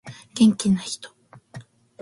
[0.33, 1.11] 元気な人